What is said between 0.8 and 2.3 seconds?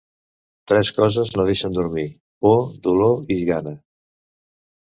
coses no deixen dormir: